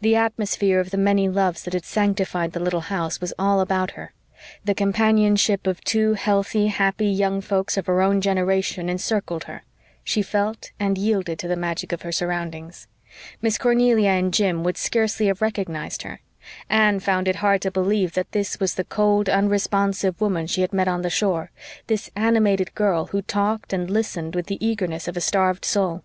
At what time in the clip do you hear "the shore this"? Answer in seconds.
21.02-22.10